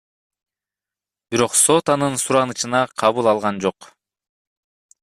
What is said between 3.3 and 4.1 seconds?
алган жок.